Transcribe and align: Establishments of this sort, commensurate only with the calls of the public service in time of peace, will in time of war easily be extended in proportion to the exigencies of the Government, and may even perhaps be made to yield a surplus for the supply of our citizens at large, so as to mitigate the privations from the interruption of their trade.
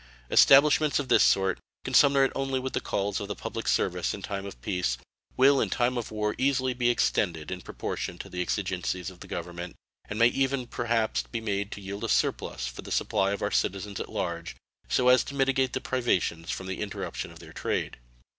Establishments 0.31 0.97
of 0.97 1.09
this 1.09 1.21
sort, 1.21 1.59
commensurate 1.83 2.31
only 2.35 2.59
with 2.59 2.73
the 2.73 2.81
calls 2.81 3.19
of 3.19 3.27
the 3.27 3.35
public 3.35 3.67
service 3.67 4.15
in 4.15 4.23
time 4.23 4.47
of 4.47 4.59
peace, 4.63 4.97
will 5.37 5.61
in 5.61 5.69
time 5.69 5.95
of 5.95 6.09
war 6.09 6.33
easily 6.39 6.73
be 6.73 6.89
extended 6.89 7.51
in 7.51 7.61
proportion 7.61 8.17
to 8.17 8.27
the 8.27 8.41
exigencies 8.41 9.11
of 9.11 9.19
the 9.19 9.27
Government, 9.27 9.75
and 10.09 10.17
may 10.17 10.29
even 10.29 10.65
perhaps 10.65 11.21
be 11.21 11.39
made 11.39 11.69
to 11.73 11.81
yield 11.81 12.03
a 12.03 12.09
surplus 12.09 12.65
for 12.65 12.81
the 12.81 12.91
supply 12.91 13.29
of 13.31 13.43
our 13.43 13.51
citizens 13.51 13.99
at 13.99 14.09
large, 14.11 14.55
so 14.89 15.07
as 15.07 15.23
to 15.23 15.35
mitigate 15.35 15.73
the 15.73 15.79
privations 15.81 16.49
from 16.49 16.65
the 16.65 16.81
interruption 16.81 17.29
of 17.29 17.37
their 17.37 17.53
trade. 17.53 17.97